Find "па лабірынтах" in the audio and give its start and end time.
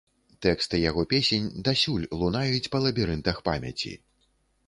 2.77-3.37